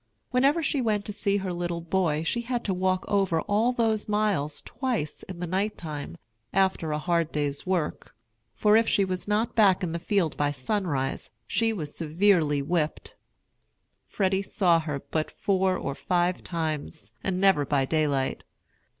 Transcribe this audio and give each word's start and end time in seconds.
Whenever 0.31 0.63
she 0.63 0.81
went 0.81 1.05
to 1.05 1.13
see 1.13 1.37
her 1.37 1.53
little 1.53 1.79
boy 1.79 2.23
she 2.23 2.41
had 2.41 2.63
to 2.63 2.73
walk 2.73 3.05
over 3.07 3.39
all 3.41 3.71
those 3.71 4.07
miles 4.07 4.61
twice 4.63 5.21
in 5.29 5.39
the 5.39 5.45
night 5.45 5.77
time, 5.77 6.17
after 6.53 6.91
a 6.91 6.97
hard 6.97 7.31
day's 7.31 7.67
work; 7.67 8.15
for 8.55 8.75
if 8.75 8.87
she 8.89 9.05
was 9.05 9.27
not 9.27 9.53
back 9.53 9.83
in 9.83 9.91
the 9.91 9.99
field 9.99 10.35
by 10.35 10.49
sunrise 10.49 11.29
she 11.45 11.71
was 11.71 11.93
severely 11.93 12.63
whipped. 12.63 13.13
Freddy 14.07 14.41
saw 14.41 14.79
her 14.79 15.01
but 15.11 15.29
four 15.29 15.77
or 15.77 15.93
five 15.93 16.43
times, 16.43 17.11
and 17.23 17.39
never 17.39 17.63
by 17.63 17.85
daylight. 17.85 18.43